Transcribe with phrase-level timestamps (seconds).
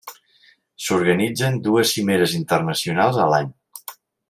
[0.85, 3.55] S’organitzen dues cimeres internacionals a l’any.